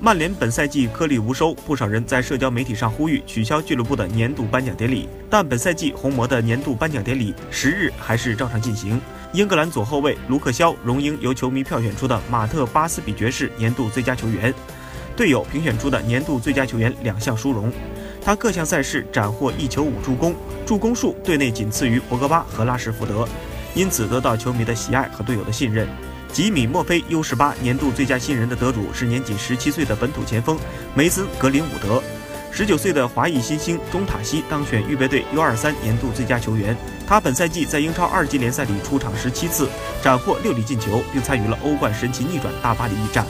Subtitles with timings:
[0.00, 5.08] 曼联本赛季颗粒无收，不少人在社交媒体上呼吁取消俱乐部的年度颁奖典礼。
[5.28, 9.00] 但本赛季红魔的年度颁奖典礼十日还是照常进行。
[9.32, 14.54] 英格兰左后卫卢克肖荣膺由球迷票选出的马特巴斯比爵士年度最佳球员，
[15.16, 17.72] 队友评选出的年度最佳球员两项殊荣。
[18.22, 20.32] 他各项赛事斩获一球五助攻，
[20.64, 23.26] 助攻数队内仅次于博格巴和拉什福德，
[23.74, 25.88] 因此得到球迷的喜爱和队友的信任。
[26.32, 30.58] 吉米·墨菲 U18 年度最佳新人的得主是年仅十七岁的本土前锋
[30.94, 32.02] 梅森·格林伍德，
[32.52, 36.76] 十九岁的华裔新星中塔西当选预备队 U23 年度最佳球员。
[37.06, 39.68] 他本赛季在英超二级联赛里出场十七次，
[40.02, 43.26] 斩获六粒进球，并参与了欧冠神奇逆转大巴黎一战。